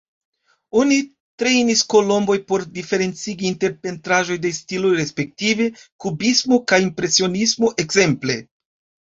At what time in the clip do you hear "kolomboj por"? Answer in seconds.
1.93-2.63